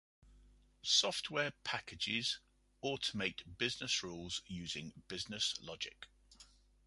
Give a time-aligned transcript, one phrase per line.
[0.81, 2.39] Software packages
[2.83, 6.07] automate business rules using business logic.